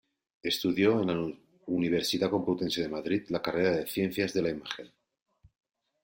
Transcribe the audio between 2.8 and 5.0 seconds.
de Madrid la carrera de Ciencias de la Imagen.